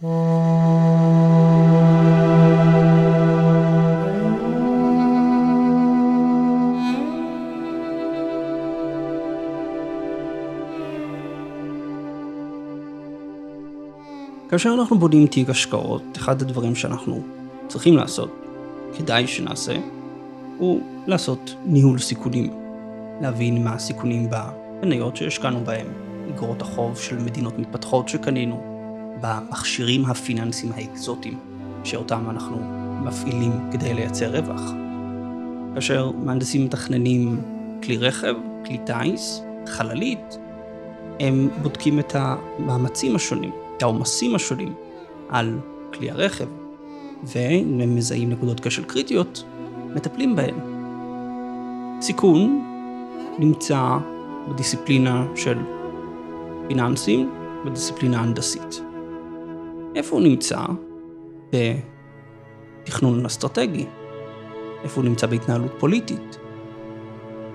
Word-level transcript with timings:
כאשר 0.00 0.14
אנחנו 14.78 14.98
בונים 14.98 15.26
תיק 15.26 15.50
השקעות, 15.50 16.02
אחד 16.16 16.42
הדברים 16.42 16.74
שאנחנו 16.74 17.20
צריכים 17.68 17.96
לעשות, 17.96 18.30
כדאי 18.98 19.26
שנעשה, 19.26 19.76
הוא 20.58 20.80
לעשות 21.06 21.54
ניהול 21.66 21.98
סיכונים. 21.98 22.52
להבין 23.20 23.64
מה 23.64 23.74
הסיכונים 23.74 24.30
במניות 24.30 25.16
שהשקענו 25.16 25.64
בהם, 25.64 25.86
אגרות 26.34 26.62
החוב 26.62 26.98
של 26.98 27.18
מדינות 27.18 27.58
מתפתחות 27.58 28.08
שקנינו, 28.08 28.69
במכשירים 29.20 30.04
הפיננסיים 30.04 30.72
האקזוטיים 30.72 31.38
שאותם 31.84 32.30
אנחנו 32.30 32.56
מפעילים 33.04 33.52
כדי 33.72 33.94
לייצר 33.94 34.36
רווח. 34.36 34.72
כאשר 35.74 36.10
מהנדסים 36.24 36.64
מתכננים 36.64 37.40
כלי 37.82 37.96
רכב, 37.96 38.34
כלי 38.66 38.78
טיס, 38.86 39.42
חללית, 39.66 40.38
הם 41.20 41.48
בודקים 41.62 41.98
את 41.98 42.16
המאמצים 42.18 43.16
השונים, 43.16 43.50
את 43.76 43.82
העומסים 43.82 44.34
השונים 44.34 44.74
על 45.28 45.58
כלי 45.94 46.10
הרכב, 46.10 46.46
ואם 47.24 47.80
הם 47.80 47.96
מזהים 47.96 48.30
נקודות 48.30 48.60
כשל 48.60 48.84
קריטיות, 48.84 49.44
מטפלים 49.94 50.36
בהן. 50.36 50.54
סיכון 52.00 52.64
נמצא 53.38 53.96
בדיסציפלינה 54.48 55.26
של 55.36 55.58
פיננסים, 56.68 57.30
בדיסציפלינה 57.64 58.20
הנדסית. 58.20 58.89
איפה 59.94 60.16
הוא 60.16 60.22
נמצא? 60.22 60.60
בתכנון 62.82 63.26
אסטרטגי. 63.26 63.86
איפה 64.84 65.00
הוא 65.00 65.08
נמצא 65.08 65.26
בהתנהלות 65.26 65.72
פוליטית? 65.78 66.38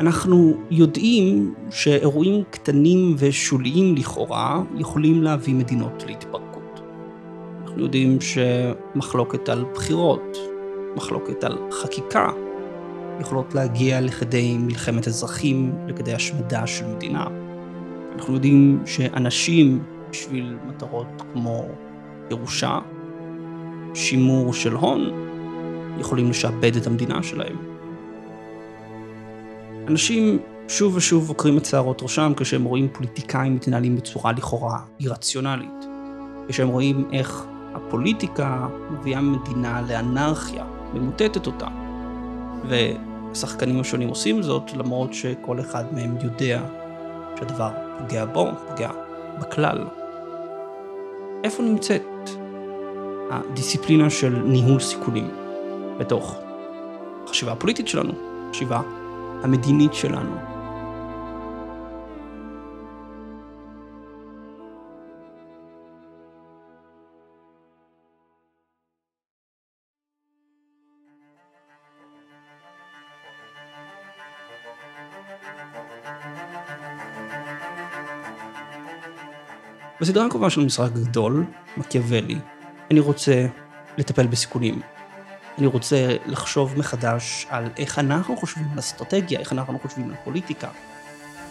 אנחנו 0.00 0.54
יודעים 0.70 1.54
שאירועים 1.70 2.44
קטנים 2.50 3.14
ושוליים 3.18 3.96
לכאורה 3.96 4.62
יכולים 4.76 5.22
להביא 5.22 5.54
מדינות 5.54 6.04
להתפרקות. 6.06 6.80
אנחנו 7.62 7.82
יודעים 7.82 8.18
שמחלוקת 8.20 9.48
על 9.48 9.64
בחירות, 9.74 10.36
מחלוקת 10.96 11.44
על 11.44 11.58
חקיקה, 11.70 12.30
יכולות 13.20 13.54
להגיע 13.54 14.00
לכדי 14.00 14.58
מלחמת 14.58 15.08
אזרחים, 15.08 15.72
לכדי 15.88 16.14
השמדה 16.14 16.66
של 16.66 16.86
מדינה. 16.86 17.26
אנחנו 18.14 18.34
יודעים 18.34 18.82
שאנשים, 18.86 19.82
בשביל 20.10 20.56
מטרות 20.66 21.22
כמו 21.32 21.64
ירושה, 22.30 22.78
שימור 23.94 24.52
של 24.52 24.72
הון, 24.72 25.10
יכולים 25.98 26.30
לשעבד 26.30 26.76
את 26.76 26.86
המדינה 26.86 27.22
שלהם. 27.22 27.56
אנשים 29.88 30.38
שוב 30.68 30.96
ושוב 30.96 31.28
עוקרים 31.28 31.58
את 31.58 31.64
שערות 31.64 32.02
ראשם 32.02 32.32
כשהם 32.36 32.64
רואים 32.64 32.88
פוליטיקאים 32.92 33.54
מתנהלים 33.54 33.96
בצורה 33.96 34.32
לכאורה 34.32 34.78
אירציונלית. 35.00 35.84
כשהם 36.48 36.68
רואים 36.68 37.08
איך 37.12 37.44
הפוליטיקה 37.74 38.68
מביאה 38.90 39.20
מדינה 39.20 39.82
לאנרכיה, 39.88 40.64
ממוטטת 40.94 41.46
אותה. 41.46 41.68
והשחקנים 42.68 43.80
השונים 43.80 44.08
עושים 44.08 44.42
זאת, 44.42 44.72
למרות 44.76 45.14
שכל 45.14 45.60
אחד 45.60 45.84
מהם 45.94 46.16
יודע 46.22 46.62
שהדבר 47.38 47.70
פוגע 47.98 48.24
בו, 48.24 48.46
פוגע 48.68 48.90
בכלל. 49.40 49.97
איפה 51.48 51.62
נמצאת 51.62 52.30
הדיסציפלינה 53.30 54.10
של 54.10 54.42
ניהול 54.44 54.80
סיכונים 54.80 55.30
בתוך 55.98 56.36
החשיבה 57.24 57.52
הפוליטית 57.52 57.88
שלנו, 57.88 58.12
החשיבה 58.48 58.80
המדינית 59.42 59.94
שלנו. 59.94 60.57
בסדרה 80.00 80.26
הקרובה 80.26 80.50
של 80.50 80.64
משחק 80.64 80.92
גדול, 80.92 81.44
מקיאוולי, 81.76 82.38
אני 82.90 83.00
רוצה 83.00 83.46
לטפל 83.98 84.26
בסיכונים. 84.26 84.80
אני 85.58 85.66
רוצה 85.66 86.16
לחשוב 86.26 86.78
מחדש 86.78 87.46
על 87.50 87.64
איך 87.76 87.98
אנחנו 87.98 88.36
חושבים 88.36 88.66
על 88.72 88.78
אסטרטגיה, 88.78 89.40
איך 89.40 89.52
אנחנו 89.52 89.78
חושבים 89.78 90.10
על 90.10 90.16
פוליטיקה, 90.24 90.68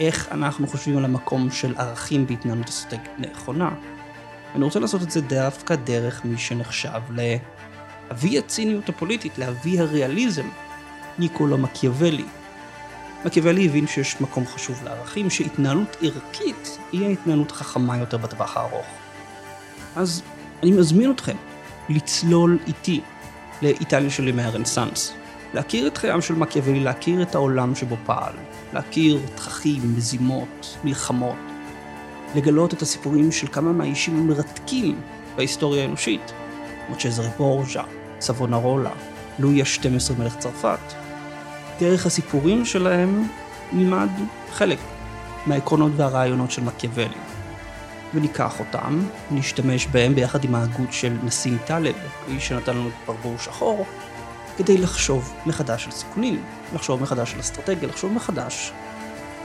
איך 0.00 0.28
אנחנו 0.32 0.66
חושבים 0.66 0.98
על 0.98 1.04
המקום 1.04 1.50
של 1.50 1.74
ערכים 1.76 2.26
בהתנהלות 2.26 2.68
אסטרטגית 2.68 3.10
נכונה. 3.18 3.70
אני 4.54 4.64
רוצה 4.64 4.80
לעשות 4.80 5.02
את 5.02 5.10
זה 5.10 5.20
דווקא 5.20 5.74
דרך 5.74 6.24
מי 6.24 6.38
שנחשב 6.38 7.00
לאבי 7.10 8.38
הציניות 8.38 8.88
הפוליטית, 8.88 9.38
לאבי 9.38 9.80
הריאליזם, 9.80 10.48
ניקולו 11.18 11.58
מקיאוולי. 11.58 12.24
מקיאוולי 13.24 13.66
הבין 13.66 13.86
שיש 13.86 14.20
מקום 14.20 14.46
חשוב 14.46 14.84
לערכים, 14.84 15.30
שהתנהלות 15.30 15.96
ערכית 16.02 16.78
היא 16.92 17.06
ההתנהלות 17.06 17.50
החכמה 17.50 17.98
יותר 17.98 18.16
בטווח 18.16 18.56
הארוך. 18.56 18.86
אז 19.96 20.22
אני 20.62 20.72
מזמין 20.72 21.10
אתכם 21.10 21.36
לצלול 21.88 22.58
איתי 22.66 23.00
לאיטליה 23.62 24.10
של 24.10 24.28
ימי 24.28 24.42
הרנסאנס. 24.42 25.12
להכיר 25.54 25.86
את 25.86 25.96
חייו 25.96 26.22
של 26.22 26.34
מקיאוולי, 26.34 26.80
להכיר 26.80 27.22
את 27.22 27.34
העולם 27.34 27.74
שבו 27.74 27.96
פעל, 28.06 28.32
להכיר 28.72 29.20
תככים, 29.34 29.96
מזימות, 29.96 30.76
מלחמות, 30.84 31.36
לגלות 32.34 32.74
את 32.74 32.82
הסיפורים 32.82 33.32
של 33.32 33.46
כמה 33.46 33.72
מהאישים 33.72 34.18
המרתקים 34.18 35.00
בהיסטוריה 35.36 35.82
האנושית, 35.82 36.32
כמו 36.86 36.96
צ'זרי 36.96 37.28
בורג'ה, 37.38 37.82
סבונרולה, 38.20 38.92
לואי 39.38 39.62
ה-12 39.62 40.18
מלך 40.18 40.36
צרפת. 40.36 41.07
דרך 41.78 42.06
הסיפורים 42.06 42.64
שלהם 42.64 43.28
נלמד 43.72 44.08
חלק 44.52 44.78
מהעקרונות 45.46 45.92
והרעיונות 45.96 46.50
של 46.50 46.64
מקיאוולי. 46.64 47.18
וניקח 48.14 48.60
אותם, 48.60 49.00
נשתמש 49.30 49.86
בהם 49.86 50.14
ביחד 50.14 50.44
עם 50.44 50.54
ההגות 50.54 50.92
של 50.92 51.16
נסים 51.24 51.58
טלב, 51.66 51.94
האיש 52.28 52.48
שנתן 52.48 52.76
לנו 52.76 52.88
את 52.88 52.92
ברבור 53.06 53.38
שחור, 53.38 53.86
כדי 54.56 54.78
לחשוב 54.78 55.34
מחדש 55.46 55.86
על 55.86 55.92
סיכונים, 55.92 56.42
לחשוב 56.74 57.02
מחדש 57.02 57.34
על 57.34 57.40
אסטרטגיה, 57.40 57.88
לחשוב 57.88 58.12
מחדש 58.12 58.72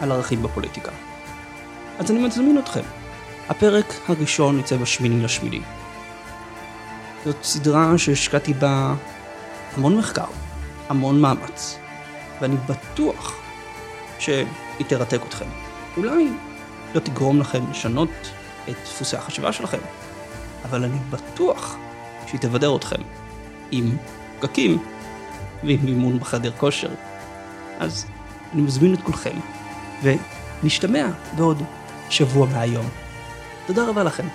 על 0.00 0.12
ערכים 0.12 0.42
בפוליטיקה. 0.42 0.90
אז 1.98 2.10
אני 2.10 2.26
מזמין 2.26 2.58
אתכם. 2.58 2.82
הפרק 3.48 3.94
הראשון 4.08 4.58
יצא 4.58 4.76
בשמיני 4.76 5.24
לשמיני. 5.24 5.60
זאת 7.24 7.36
סדרה 7.42 7.98
שהשקעתי 7.98 8.54
בה 8.54 8.94
המון 9.76 9.96
מחקר, 9.96 10.24
המון 10.88 11.20
מאמץ, 11.20 11.78
ואני 12.40 12.56
בטוח 12.56 13.36
שהיא 14.18 14.46
תרתק 14.88 15.20
אתכם. 15.28 15.44
אולי 15.96 16.28
לא 16.94 17.00
תגרום 17.00 17.40
לכם 17.40 17.70
לשנות 17.70 18.10
את 18.68 18.74
דפוסי 18.84 19.16
החשיבה 19.16 19.52
שלכם, 19.52 19.78
אבל 20.64 20.84
אני 20.84 20.98
בטוח 21.10 21.76
שהיא 22.26 22.40
תבדר 22.40 22.76
אתכם 22.76 23.02
עם 23.70 23.96
פקקים 24.40 24.82
ועם 25.64 25.78
מימון 25.82 26.18
בחדר 26.18 26.52
כושר. 26.58 26.90
אז 27.78 28.06
אני 28.52 28.62
מזמין 28.62 28.94
את 28.94 29.02
כולכם, 29.02 29.36
ונשתמע 30.02 31.06
בעוד 31.36 31.62
שבוע 32.10 32.46
מהיום. 32.46 32.86
תודה 33.66 33.88
רבה 33.88 34.04
לכם. 34.04 34.26